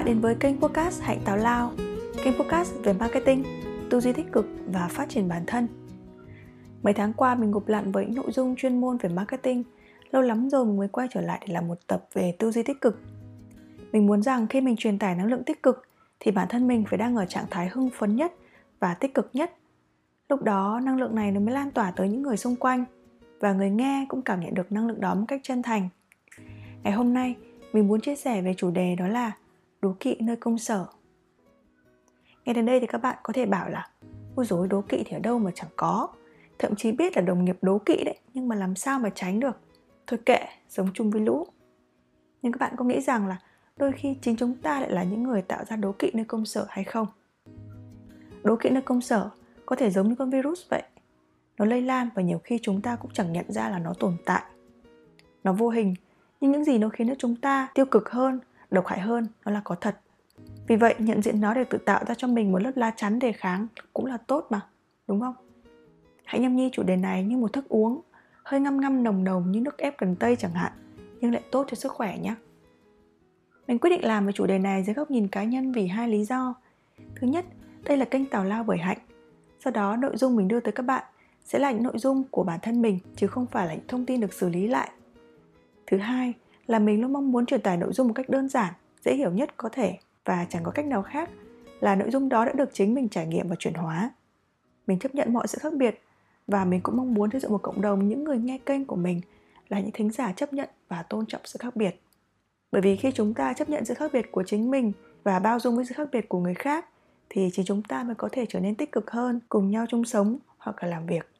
[0.00, 1.72] bạn đến với kênh podcast Hạnh táo Lao,
[2.24, 3.44] kênh podcast về marketing,
[3.90, 5.68] tư duy tích cực và phát triển bản thân.
[6.82, 9.62] Mấy tháng qua mình ngụp lặn với những nội dung chuyên môn về marketing,
[10.10, 12.62] lâu lắm rồi mình mới quay trở lại để làm một tập về tư duy
[12.62, 13.00] tích cực.
[13.92, 15.82] Mình muốn rằng khi mình truyền tải năng lượng tích cực
[16.20, 18.32] thì bản thân mình phải đang ở trạng thái hưng phấn nhất
[18.78, 19.52] và tích cực nhất.
[20.28, 22.84] Lúc đó năng lượng này nó mới lan tỏa tới những người xung quanh
[23.40, 25.88] và người nghe cũng cảm nhận được năng lượng đó một cách chân thành.
[26.82, 27.34] Ngày hôm nay,
[27.72, 29.32] mình muốn chia sẻ về chủ đề đó là
[29.82, 30.86] đố kỵ nơi công sở.
[32.44, 33.88] Nghe đến đây thì các bạn có thể bảo là,
[34.36, 36.08] ôi dối đố kỵ thì ở đâu mà chẳng có.
[36.58, 39.40] Thậm chí biết là đồng nghiệp đố kỵ đấy, nhưng mà làm sao mà tránh
[39.40, 39.60] được.
[40.06, 41.46] Thôi kệ, sống chung với lũ.
[42.42, 43.36] Nhưng các bạn có nghĩ rằng là
[43.76, 46.46] đôi khi chính chúng ta lại là những người tạo ra đố kỵ nơi công
[46.46, 47.06] sở hay không?
[48.42, 49.30] Đố kỵ nơi công sở
[49.66, 50.82] có thể giống như con virus vậy.
[51.58, 54.16] Nó lây lan và nhiều khi chúng ta cũng chẳng nhận ra là nó tồn
[54.24, 54.42] tại.
[55.44, 55.94] Nó vô hình,
[56.40, 59.52] nhưng những gì nó khiến cho chúng ta tiêu cực hơn độc hại hơn, nó
[59.52, 60.00] là có thật.
[60.66, 63.18] Vì vậy, nhận diện nó để tự tạo ra cho mình một lớp lá chắn
[63.18, 64.60] đề kháng cũng là tốt mà,
[65.08, 65.34] đúng không?
[66.24, 68.00] Hãy nhâm nhi chủ đề này như một thức uống,
[68.42, 70.72] hơi ngâm ngâm nồng nồng như nước ép cần tây chẳng hạn,
[71.20, 72.34] nhưng lại tốt cho sức khỏe nhé.
[73.66, 76.08] Mình quyết định làm về chủ đề này dưới góc nhìn cá nhân vì hai
[76.08, 76.54] lý do.
[77.14, 77.44] Thứ nhất,
[77.84, 78.98] đây là kênh tào lao bởi hạnh.
[79.64, 81.04] Sau đó, nội dung mình đưa tới các bạn
[81.44, 84.06] sẽ là những nội dung của bản thân mình, chứ không phải là những thông
[84.06, 84.90] tin được xử lý lại.
[85.86, 86.34] Thứ hai
[86.70, 89.30] là mình luôn mong muốn truyền tải nội dung một cách đơn giản, dễ hiểu
[89.30, 91.30] nhất có thể và chẳng có cách nào khác
[91.80, 94.10] là nội dung đó đã được chính mình trải nghiệm và chuyển hóa.
[94.86, 96.02] Mình chấp nhận mọi sự khác biệt
[96.46, 98.96] và mình cũng mong muốn xây dựng một cộng đồng những người nghe kênh của
[98.96, 99.20] mình
[99.68, 102.00] là những thính giả chấp nhận và tôn trọng sự khác biệt.
[102.72, 105.60] Bởi vì khi chúng ta chấp nhận sự khác biệt của chính mình và bao
[105.60, 106.86] dung với sự khác biệt của người khác,
[107.28, 110.04] thì chỉ chúng ta mới có thể trở nên tích cực hơn, cùng nhau chung
[110.04, 111.30] sống hoặc là làm việc.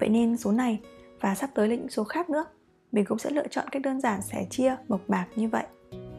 [0.00, 0.80] Vậy nên số này
[1.20, 2.44] và sắp tới là những số khác nữa
[2.92, 5.64] mình cũng sẽ lựa chọn cách đơn giản sẻ chia, mộc mạc như vậy.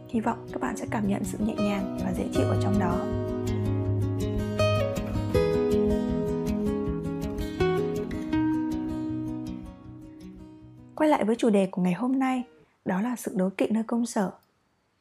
[0.10, 2.80] Hy vọng các bạn sẽ cảm nhận sự nhẹ nhàng và dễ chịu ở trong
[2.80, 2.98] đó.
[10.96, 12.44] Quay lại với chủ đề của ngày hôm nay,
[12.86, 14.32] đó là sự đố kỵ nơi công sở.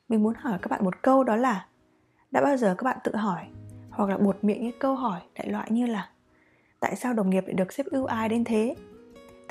[0.08, 1.66] Mình muốn hỏi các bạn một câu đó là,
[2.30, 3.42] đã bao giờ các bạn tự hỏi,
[3.90, 6.10] hoặc là buột miệng những câu hỏi đại loại như là,
[6.80, 8.74] tại sao đồng nghiệp lại được xếp ưu ái đến thế?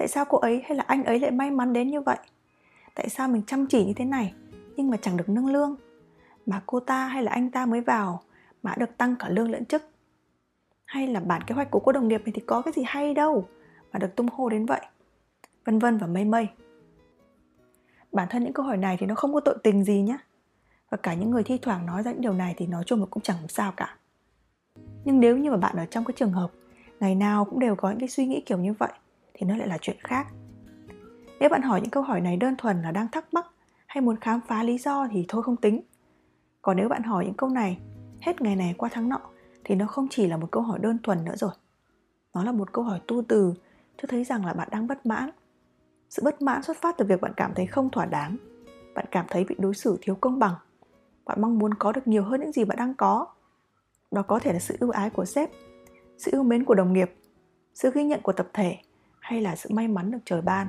[0.02, 2.18] Tại sao cô ấy hay là anh ấy lại may mắn đến như vậy?
[2.96, 4.34] Tại sao mình chăm chỉ như thế này,
[4.76, 5.76] nhưng mà chẳng được nâng lương?
[6.46, 8.22] Mà cô ta hay là anh ta mới vào
[8.64, 9.84] mà được tăng cả lương lẫn chức?
[10.86, 13.14] Hay là bản kế hoạch của cô đồng nghiệp này thì có cái gì hay
[13.14, 13.48] đâu
[13.94, 14.82] mà được tung hô đến vậy?
[15.66, 16.48] Vân vân và mây mây.
[18.12, 20.18] Bản thân những câu hỏi này thì nó không có tội tình gì nhé
[20.90, 23.06] và cả những người thi thoảng nói ra những điều này thì nói chung là
[23.10, 23.98] cũng chẳng sao cả.
[25.06, 26.52] Nhưng nếu như mà bạn ở trong cái trường hợp,
[27.00, 28.92] ngày nào cũng đều có những cái suy nghĩ kiểu như vậy
[29.42, 30.28] thì nó lại là chuyện khác.
[31.40, 33.46] Nếu bạn hỏi những câu hỏi này đơn thuần là đang thắc mắc
[33.88, 35.82] hay muốn khám phá lý do thì thôi không tính.
[36.62, 37.78] Còn nếu bạn hỏi những câu này
[38.22, 39.20] hết ngày này qua tháng nọ
[39.64, 41.52] thì nó không chỉ là một câu hỏi đơn thuần nữa rồi.
[42.34, 43.54] Nó là một câu hỏi tu từ,
[44.02, 45.30] cho thấy rằng là bạn đang bất mãn.
[46.10, 48.38] Sự bất mãn xuất phát từ việc bạn cảm thấy không thỏa đáng.
[48.96, 50.56] Bạn cảm thấy bị đối xử thiếu công bằng.
[51.26, 53.28] Bạn mong muốn có được nhiều hơn những gì bạn đang có.
[54.12, 55.50] Đó có thể là sự ưu ái của sếp,
[56.18, 57.16] sự yêu mến của đồng nghiệp,
[57.74, 58.78] sự ghi nhận của tập thể
[59.32, 60.68] hay là sự may mắn được trời ban?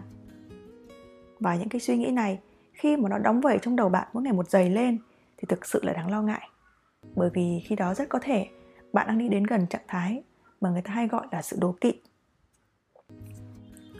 [1.40, 2.40] Và những cái suy nghĩ này,
[2.72, 4.98] khi mà nó đóng vẩy trong đầu bạn mỗi ngày một dày lên,
[5.36, 6.48] thì thực sự là đáng lo ngại.
[7.14, 8.48] Bởi vì khi đó rất có thể
[8.92, 10.22] bạn đang đi đến gần trạng thái
[10.60, 11.92] mà người ta hay gọi là sự đố kỵ.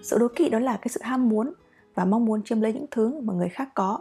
[0.02, 1.52] Sự đố kỵ đó là cái sự ham muốn
[1.94, 4.00] và mong muốn chiếm lấy những thứ mà người khác có.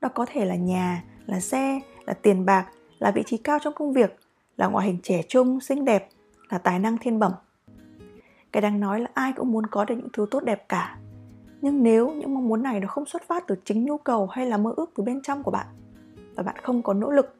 [0.00, 2.66] Đó có thể là nhà, là xe, là tiền bạc,
[2.98, 4.16] là vị trí cao trong công việc,
[4.56, 6.08] là ngoại hình trẻ trung, xinh đẹp,
[6.48, 7.32] là tài năng thiên bẩm
[8.56, 10.98] cái đang nói là ai cũng muốn có được những thứ tốt đẹp cả.
[11.60, 14.46] Nhưng nếu những mong muốn này nó không xuất phát từ chính nhu cầu hay
[14.46, 15.66] là mơ ước từ bên trong của bạn,
[16.34, 17.36] và bạn không có nỗ lực,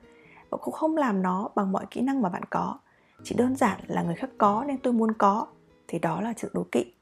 [0.51, 2.79] và cũng không làm nó bằng mọi kỹ năng mà bạn có,
[3.23, 5.47] chỉ đơn giản là người khác có nên tôi muốn có,
[5.89, 6.95] thì đó là sự đố kỵ.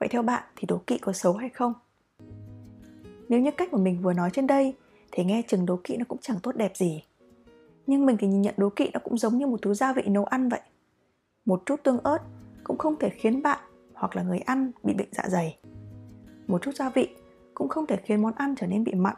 [0.00, 1.72] Vậy theo bạn thì đố kỵ có xấu hay không?
[3.28, 4.76] Nếu như cách mà mình vừa nói trên đây
[5.12, 7.04] thì nghe chừng đố kỵ nó cũng chẳng tốt đẹp gì.
[7.86, 10.02] Nhưng mình thì nhìn nhận đố kỵ nó cũng giống như một thứ gia vị
[10.06, 10.60] nấu ăn vậy.
[11.44, 12.18] Một chút tương ớt
[12.64, 13.58] cũng không thể khiến bạn
[13.94, 15.58] hoặc là người ăn bị bệnh dạ dày.
[16.46, 17.08] Một chút gia vị
[17.54, 19.16] cũng không thể khiến món ăn trở nên bị mặn.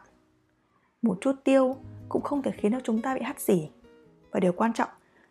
[1.02, 1.76] Một chút tiêu
[2.08, 3.69] cũng không thể khiến cho chúng ta bị hắt xỉ.
[4.31, 4.88] Và điều quan trọng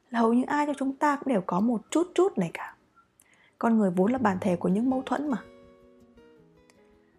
[0.10, 2.76] là hầu như ai cho chúng ta cũng đều có một chút chút này cả.
[3.60, 5.38] Con người vốn là bản thể của những mâu thuẫn mà.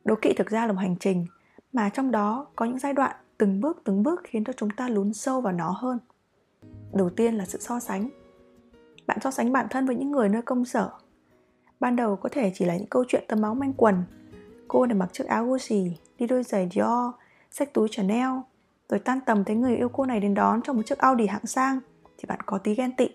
[0.04, 1.26] Đố kỵ thực ra là một hành trình,
[1.72, 4.88] mà trong đó có những giai đoạn từng bước từng bước khiến cho chúng ta
[4.88, 5.98] lún sâu vào nó hơn.
[6.92, 8.10] Đầu tiên là sự so sánh
[9.06, 10.90] bạn so sánh bản thân với những người nơi công sở
[11.80, 14.02] ban đầu có thể chỉ là những câu chuyện tấm máu manh quần
[14.68, 17.14] cô này mặc chiếc áo Gucci đi đôi giày Dior
[17.50, 18.30] xách túi Chanel
[18.88, 21.46] rồi tan tầm thấy người yêu cô này đến đón trong một chiếc Audi hạng
[21.46, 21.80] sang
[22.18, 23.08] thì bạn có tí ghen tị.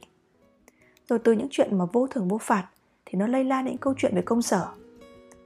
[1.08, 2.68] Rồi từ những chuyện mà vô thưởng vô phạt
[3.06, 4.68] thì nó lây lan những câu chuyện về công sở.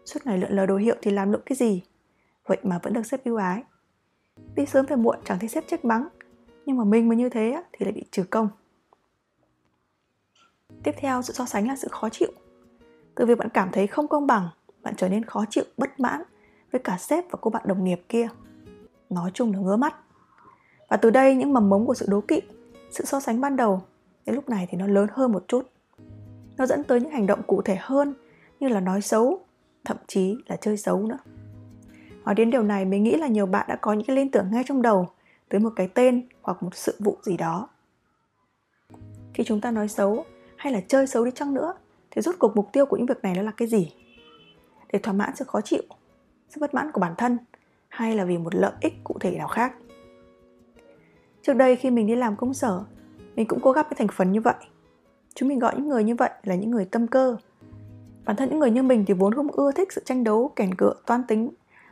[0.06, 1.84] Suốt ngày lượn lờ đồ hiệu thì làm lụng cái gì?
[2.48, 3.64] Vậy mà vẫn được xếp ưu ái.
[4.56, 6.08] Đi sớm về muộn chẳng thấy xếp trách mắng,
[6.66, 8.50] nhưng mà mình mà như thế thì lại bị trừ công.
[10.84, 12.32] Tiếp theo, sự so sánh là sự khó chịu.
[13.16, 14.50] Từ việc bạn cảm thấy không công bằng,
[14.82, 16.24] bạn trở nên khó chịu, bất mãn
[16.72, 18.28] với cả sếp và cô bạn đồng nghiệp kia.
[19.10, 19.96] Nói chung là ngứa mắt.
[20.90, 22.42] Và từ đây những mầm mống của sự đố kỵ,
[22.92, 23.82] sự so sánh ban đầu,
[24.26, 25.70] đến lúc này thì nó lớn hơn một chút.
[26.58, 28.14] Nó dẫn tới những hành động cụ thể hơn
[28.60, 29.40] như là nói xấu,
[29.86, 31.18] thậm chí là chơi xấu nữa.
[32.26, 34.52] Nói đến điều này mình nghĩ là nhiều bạn đã có những cái liên tưởng
[34.52, 35.10] ngay trong đầu
[35.50, 37.70] tới một cái tên hoặc một sự vụ gì đó.
[39.34, 40.26] Khi chúng ta nói xấu
[40.64, 41.74] hay là chơi xấu đi chăng nữa
[42.12, 43.92] thì rốt cuộc mục tiêu của những việc này nó là cái gì?
[44.94, 45.82] Để thỏa mãn sự khó chịu,
[46.50, 47.38] sự bất mãn của bản thân
[47.90, 49.74] hay là vì một lợi ích cụ thể nào khác?
[51.42, 52.84] Trước đây khi mình đi làm công sở,
[53.36, 54.54] mình cũng có gặp cái thành phần như vậy.
[55.36, 57.38] Chúng mình gọi những người như vậy là những người tâm cơ.
[58.26, 60.76] Bản thân những người như mình thì vốn không ưa thích sự tranh đấu, kèn
[60.76, 61.50] cựa, toan tính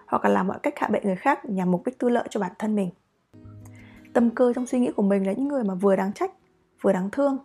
[0.08, 2.40] hoặc là làm mọi cách hạ bệ người khác nhằm mục đích tư lợi cho
[2.40, 2.90] bản thân mình.
[4.14, 6.32] Tâm cơ trong suy nghĩ của mình là những người mà vừa đáng trách,
[6.82, 7.38] vừa đáng thương.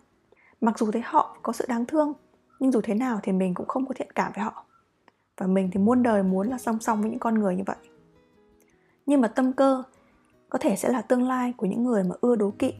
[0.61, 2.13] Mặc dù thấy họ có sự đáng thương,
[2.59, 4.65] nhưng dù thế nào thì mình cũng không có thiện cảm với họ.
[5.37, 7.75] Và mình thì muôn đời muốn là song song với những con người như vậy.
[9.05, 9.83] Nhưng mà tâm cơ
[10.49, 12.73] có thể sẽ là tương lai của những người mà ưa đố kỵ.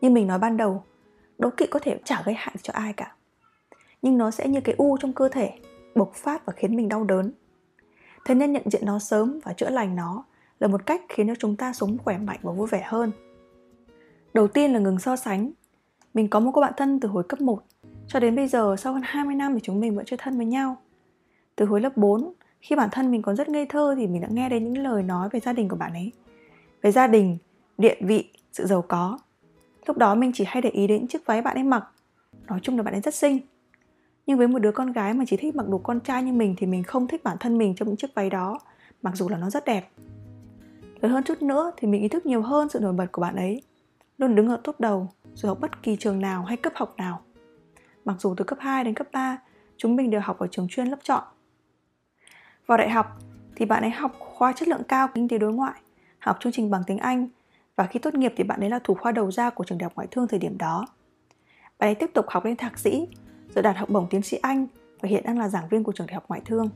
[0.00, 0.84] Như mình nói ban đầu,
[1.38, 3.14] đố kỵ có thể chả gây hại cho ai cả.
[4.02, 5.58] Nhưng nó sẽ như cái u trong cơ thể,
[5.94, 7.32] bộc phát và khiến mình đau đớn.
[8.24, 10.24] Thế nên nhận diện nó sớm và chữa lành nó
[10.58, 13.12] là một cách khiến cho chúng ta sống khỏe mạnh và vui vẻ hơn.
[14.34, 15.52] Đầu tiên là ngừng so sánh.
[16.14, 17.62] Mình có một cô bạn thân từ hồi cấp 1
[18.08, 20.46] cho đến bây giờ sau hơn 20 năm thì chúng mình vẫn chơi thân với
[20.46, 20.76] nhau.
[21.56, 24.28] Từ hồi lớp 4, khi bản thân mình còn rất ngây thơ thì mình đã
[24.30, 26.12] nghe đến những lời nói về gia đình của bạn ấy.
[26.82, 27.38] Về gia đình,
[27.78, 29.18] địa vị, sự giàu có.
[29.86, 31.84] Lúc đó mình chỉ hay để ý đến chiếc váy bạn ấy mặc.
[32.46, 33.38] Nói chung là bạn ấy rất xinh.
[34.26, 36.54] Nhưng với một đứa con gái mà chỉ thích mặc đồ con trai như mình
[36.58, 38.58] thì mình không thích bản thân mình trong những chiếc váy đó,
[39.02, 39.88] mặc dù là nó rất đẹp.
[41.00, 43.36] Lớn hơn chút nữa thì mình ý thức nhiều hơn sự nổi bật của bạn
[43.36, 43.62] ấy.
[44.18, 47.20] Luôn đứng ở top đầu, dù học bất kỳ trường nào hay cấp học nào.
[48.04, 49.38] Mặc dù từ cấp 2 đến cấp 3,
[49.76, 51.24] chúng mình đều học ở trường chuyên lớp chọn.
[52.66, 53.06] Vào đại học
[53.56, 55.80] thì bạn ấy học khoa chất lượng cao kinh tế đối ngoại,
[56.18, 57.28] học chương trình bằng tiếng Anh
[57.76, 59.84] và khi tốt nghiệp thì bạn ấy là thủ khoa đầu ra của trường đại
[59.84, 60.86] học ngoại thương thời điểm đó.
[61.78, 63.08] Bạn ấy tiếp tục học lên thạc sĩ,
[63.54, 64.66] rồi đạt học bổng tiến sĩ Anh
[65.00, 66.68] và hiện đang là giảng viên của trường đại học ngoại thương.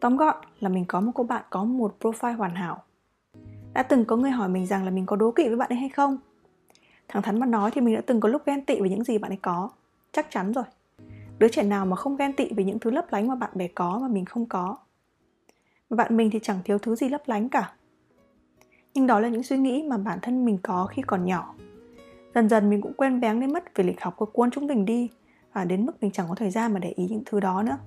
[0.00, 2.82] Tóm gọn là mình có một cô bạn có một profile hoàn hảo.
[3.74, 5.78] Đã từng có người hỏi mình rằng là mình có đố kỵ với bạn ấy
[5.78, 6.18] hay không?
[7.08, 9.18] Thẳng thắn mà nói thì mình đã từng có lúc ghen tị với những gì
[9.18, 9.70] bạn ấy có.
[10.12, 10.64] Chắc chắn rồi.
[11.38, 13.68] Đứa trẻ nào mà không ghen tị với những thứ lấp lánh mà bạn bè
[13.68, 14.76] có mà mình không có.
[15.90, 17.72] Bạn mình thì chẳng thiếu thứ gì lấp lánh cả.
[18.94, 21.54] Nhưng đó là những suy nghĩ mà bản thân mình có khi còn nhỏ.
[22.34, 24.84] Dần dần mình cũng quen bén đến mất về lịch học của cuốn chúng mình
[24.84, 25.10] đi
[25.52, 27.78] và đến mức mình chẳng có thời gian mà để ý những thứ đó nữa.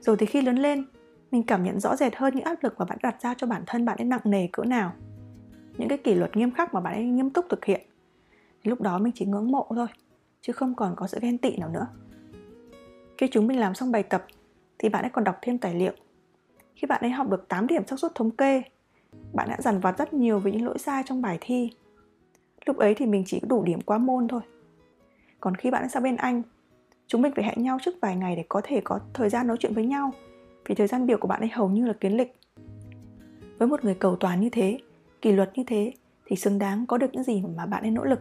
[0.00, 0.84] Rồi thì khi lớn lên,
[1.30, 3.62] mình cảm nhận rõ rệt hơn những áp lực mà bạn đặt ra cho bản
[3.66, 4.92] thân bạn ấy nặng nề cỡ nào
[5.78, 7.80] những cái kỷ luật nghiêm khắc mà bạn ấy nghiêm túc thực hiện
[8.62, 9.86] lúc đó mình chỉ ngưỡng mộ thôi
[10.40, 11.86] chứ không còn có sự ghen tị nào nữa
[13.18, 14.26] khi chúng mình làm xong bài tập
[14.78, 15.92] thì bạn ấy còn đọc thêm tài liệu
[16.74, 18.62] khi bạn ấy học được 8 điểm xác suất thống kê
[19.32, 21.70] bạn đã dằn vặt rất nhiều về những lỗi sai trong bài thi
[22.66, 24.40] lúc ấy thì mình chỉ đủ điểm qua môn thôi
[25.40, 26.42] còn khi bạn ấy sang bên anh
[27.06, 29.56] chúng mình phải hẹn nhau trước vài ngày để có thể có thời gian nói
[29.60, 30.12] chuyện với nhau
[30.68, 32.36] vì thời gian biểu của bạn ấy hầu như là kiến lịch.
[33.58, 34.78] Với một người cầu toàn như thế,
[35.22, 35.92] kỷ luật như thế
[36.26, 38.20] thì xứng đáng có được những gì mà bạn ấy nỗ lực.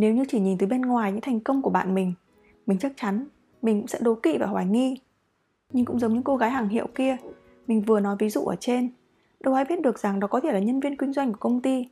[0.00, 2.12] Nếu như chỉ nhìn từ bên ngoài những thành công của bạn mình,
[2.66, 3.24] mình chắc chắn
[3.62, 5.00] mình cũng sẽ đố kỵ và hoài nghi.
[5.72, 7.16] Nhưng cũng giống những cô gái hàng hiệu kia,
[7.66, 8.88] mình vừa nói ví dụ ở trên,
[9.40, 11.60] đâu ai biết được rằng đó có thể là nhân viên kinh doanh của công
[11.60, 11.88] ty,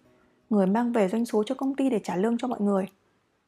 [0.50, 2.86] người mang về doanh số cho công ty để trả lương cho mọi người.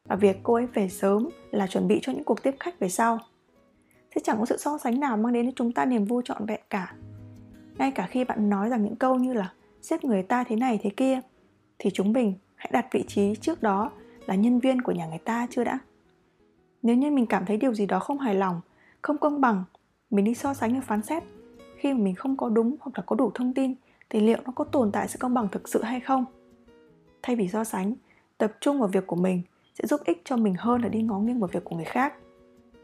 [0.04, 2.88] Và việc cô ấy về sớm là chuẩn bị cho những cuộc tiếp khách về
[2.88, 3.18] sau
[4.14, 6.46] sẽ chẳng có sự so sánh nào mang đến cho chúng ta niềm vui trọn
[6.46, 6.94] vẹn cả
[7.78, 9.52] ngay cả khi bạn nói rằng những câu như là
[9.82, 11.20] xếp người ta thế này thế kia
[11.78, 13.90] thì chúng mình hãy đặt vị trí trước đó
[14.30, 15.78] là nhân viên của nhà người ta chưa đã?
[16.82, 18.60] Nếu như mình cảm thấy điều gì đó không hài lòng,
[19.02, 19.64] không công bằng,
[20.10, 21.22] mình đi so sánh và phán xét.
[21.76, 23.74] Khi mà mình không có đúng hoặc là có đủ thông tin,
[24.10, 26.24] thì liệu nó có tồn tại sự công bằng thực sự hay không?
[27.22, 27.94] Thay vì so sánh,
[28.38, 29.42] tập trung vào việc của mình
[29.74, 32.14] sẽ giúp ích cho mình hơn là đi ngó nghiêng vào việc của người khác.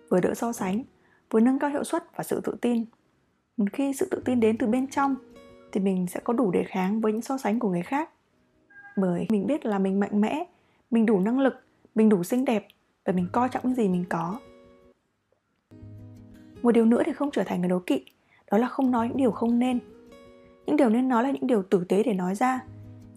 [0.09, 0.83] Vừa đỡ so sánh,
[1.31, 2.85] vừa nâng cao hiệu suất và sự tự tin.
[3.57, 5.15] Một khi sự tự tin đến từ bên trong,
[5.73, 8.11] thì mình sẽ có đủ đề kháng với những so sánh của người khác.
[8.97, 10.47] Bởi mình biết là mình mạnh mẽ
[10.91, 11.55] mình đủ năng lực,
[11.95, 12.67] mình đủ xinh đẹp
[13.05, 14.39] và mình coi trọng những gì mình có.
[16.63, 18.05] Một điều nữa thì không trở thành người đố kỵ,
[18.51, 19.79] đó là không nói những điều không nên.
[20.67, 22.61] Những điều nên nói là những điều tử tế để nói ra,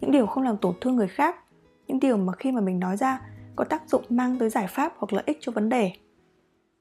[0.00, 1.36] những điều không làm tổn thương người khác,
[1.86, 3.20] những điều mà khi mà mình nói ra
[3.56, 5.92] có tác dụng mang tới giải pháp hoặc lợi ích cho vấn đề.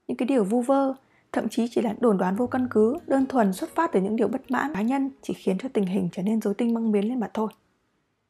[0.08, 0.94] Những cái điều vu vơ,
[1.32, 4.16] thậm chí chỉ là đồn đoán vô căn cứ, đơn thuần xuất phát từ những
[4.16, 6.92] điều bất mãn cá nhân chỉ khiến cho tình hình trở nên rối tinh băng
[6.92, 7.50] biến lên mà thôi.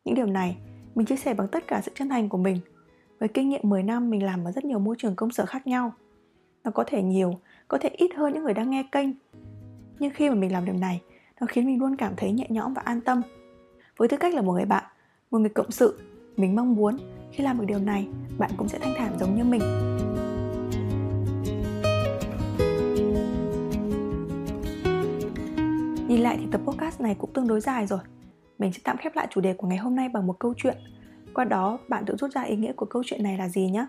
[0.05, 0.57] Những điều này
[0.99, 2.59] mình chia sẻ bằng tất cả sự chân thành của mình.
[3.19, 5.67] Với kinh nghiệm 10 năm, mình làm ở rất nhiều môi trường công sở khác
[5.67, 5.93] nhau.
[6.63, 7.33] Nó có thể nhiều,
[7.67, 9.07] có thể ít hơn những người đang nghe kênh.
[9.99, 11.01] Nhưng khi mà mình làm điều này,
[11.41, 13.21] nó khiến mình luôn cảm thấy nhẹ nhõm và an tâm.
[13.97, 14.83] Với tư cách là một người bạn,
[15.31, 15.99] một người cộng sự,
[16.37, 16.97] mình mong muốn
[17.31, 19.61] khi làm được điều này, bạn cũng sẽ thanh thản giống như mình.
[26.07, 27.99] Nhìn lại thì tập podcast này cũng tương đối dài rồi.
[28.59, 30.77] Mình sẽ tạm khép lại chủ đề của ngày hôm nay bằng một câu chuyện.
[31.33, 33.85] Qua đó, bạn tự rút ra ý nghĩa của câu chuyện này là gì nhé.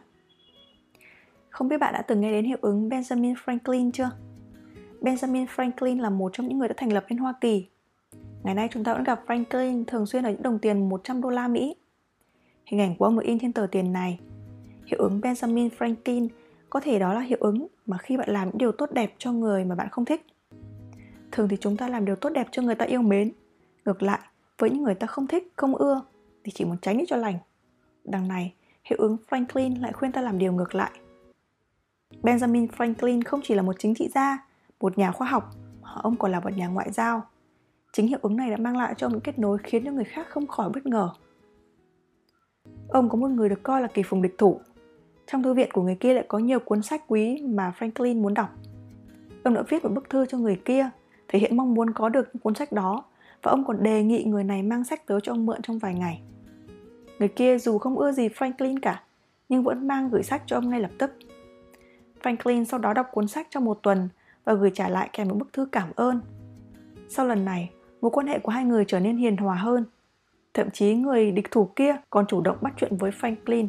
[1.50, 4.10] Không biết bạn đã từng nghe đến hiệu ứng Benjamin Franklin chưa?
[5.00, 7.66] Benjamin Franklin là một trong những người đã thành lập nên Hoa Kỳ.
[8.42, 11.30] Ngày nay chúng ta vẫn gặp Franklin thường xuyên ở những đồng tiền 100 đô
[11.30, 11.76] la Mỹ.
[12.66, 14.18] Hình ảnh của ông được in trên tờ tiền này.
[14.86, 16.28] Hiệu ứng Benjamin Franklin
[16.70, 19.32] có thể đó là hiệu ứng mà khi bạn làm những điều tốt đẹp cho
[19.32, 20.26] người mà bạn không thích.
[21.32, 23.32] Thường thì chúng ta làm điều tốt đẹp cho người ta yêu mến.
[23.84, 24.20] Ngược lại
[24.60, 26.02] với những người ta không thích, không ưa
[26.44, 27.38] thì chỉ muốn tránh đi cho lành.
[28.04, 30.90] Đằng này, hiệu ứng franklin lại khuyên ta làm điều ngược lại.
[32.22, 34.46] Benjamin franklin không chỉ là một chính trị gia,
[34.80, 35.50] một nhà khoa học,
[35.82, 37.22] mà ông còn là một nhà ngoại giao.
[37.92, 40.04] Chính hiệu ứng này đã mang lại cho ông những kết nối khiến cho người
[40.04, 41.10] khác không khỏi bất ngờ.
[42.88, 44.60] Ông có một người được coi là kỳ phùng địch thủ.
[45.26, 48.34] Trong thư viện của người kia lại có nhiều cuốn sách quý mà franklin muốn
[48.34, 48.48] đọc.
[49.44, 50.90] Ông đã viết một bức thư cho người kia,
[51.28, 53.04] thể hiện mong muốn có được những cuốn sách đó
[53.42, 55.94] và ông còn đề nghị người này mang sách tới cho ông mượn trong vài
[55.94, 56.20] ngày.
[57.18, 59.02] Người kia dù không ưa gì Franklin cả,
[59.48, 61.10] nhưng vẫn mang gửi sách cho ông ngay lập tức.
[62.22, 64.08] Franklin sau đó đọc cuốn sách trong một tuần
[64.44, 66.20] và gửi trả lại kèm một bức thư cảm ơn.
[67.08, 67.70] Sau lần này,
[68.00, 69.84] mối quan hệ của hai người trở nên hiền hòa hơn.
[70.54, 73.66] Thậm chí người địch thủ kia còn chủ động bắt chuyện với Franklin.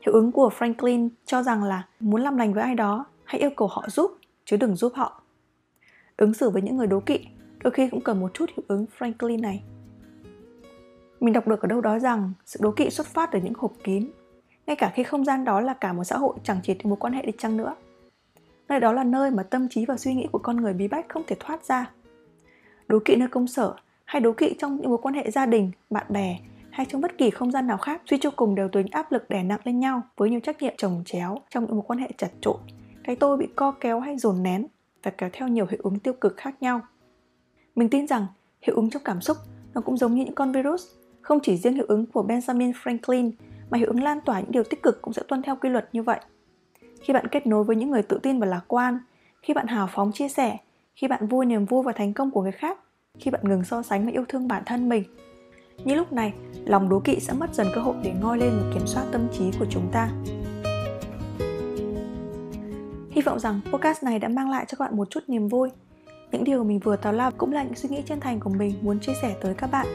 [0.00, 3.50] Hiệu ứng của Franklin cho rằng là muốn làm lành với ai đó, hãy yêu
[3.56, 4.10] cầu họ giúp,
[4.44, 5.22] chứ đừng giúp họ
[6.16, 7.18] ứng xử với những người đố kỵ
[7.66, 9.62] đôi khi cũng cần một chút hiệu ứng Franklin này.
[11.20, 13.72] Mình đọc được ở đâu đó rằng sự đố kỵ xuất phát từ những hộp
[13.84, 14.10] kín,
[14.66, 16.96] ngay cả khi không gian đó là cả một xã hội chẳng chỉ từ một
[16.98, 17.74] quan hệ đi chăng nữa.
[18.68, 21.08] Nơi đó là nơi mà tâm trí và suy nghĩ của con người bí bách
[21.08, 21.90] không thể thoát ra.
[22.88, 25.70] Đố kỵ nơi công sở hay đố kỵ trong những mối quan hệ gia đình,
[25.90, 26.38] bạn bè
[26.70, 29.12] hay trong bất kỳ không gian nào khác suy cho cùng đều từ những áp
[29.12, 31.98] lực đè nặng lên nhau với nhiều trách nhiệm chồng chéo trong những mối quan
[31.98, 32.58] hệ chặt trội
[33.04, 34.66] cái tôi bị co kéo hay dồn nén
[35.02, 36.80] và kéo theo nhiều hiệu ứng tiêu cực khác nhau.
[37.76, 38.26] Mình tin rằng
[38.62, 39.36] hiệu ứng trong cảm xúc
[39.74, 40.86] nó cũng giống như những con virus,
[41.20, 43.30] không chỉ riêng hiệu ứng của Benjamin Franklin
[43.70, 45.88] mà hiệu ứng lan tỏa những điều tích cực cũng sẽ tuân theo quy luật
[45.92, 46.20] như vậy.
[47.00, 48.98] Khi bạn kết nối với những người tự tin và lạc quan,
[49.42, 50.58] khi bạn hào phóng chia sẻ,
[50.94, 52.78] khi bạn vui niềm vui và thành công của người khác,
[53.18, 55.04] khi bạn ngừng so sánh và yêu thương bản thân mình.
[55.84, 56.34] Như lúc này,
[56.66, 59.28] lòng đố kỵ sẽ mất dần cơ hội để ngoi lên và kiểm soát tâm
[59.32, 60.10] trí của chúng ta.
[63.10, 65.70] Hy vọng rằng podcast này đã mang lại cho các bạn một chút niềm vui.
[66.32, 68.74] Những điều mình vừa tào lao cũng là những suy nghĩ chân thành của mình
[68.82, 69.86] muốn chia sẻ tới các bạn.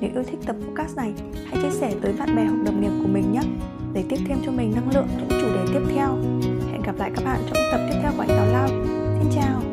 [0.00, 1.12] Nếu yêu thích tập podcast này,
[1.46, 3.40] hãy chia sẻ tới bạn bè hoặc đồng nghiệp của mình nhé
[3.92, 6.16] để tiếp thêm cho mình năng lượng cho những chủ đề tiếp theo.
[6.72, 8.68] Hẹn gặp lại các bạn trong tập tiếp theo của anh Tào Lao.
[9.18, 9.71] Xin chào!